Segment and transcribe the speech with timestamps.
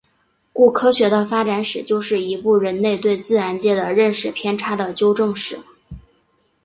[0.51, 5.59] 故科学的发展史就是一部人类对自然界的认识偏差的纠正史。